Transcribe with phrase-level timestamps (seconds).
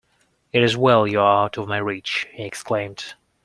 [0.51, 3.13] ‘It is well you are out of my reach,’ he exclaimed.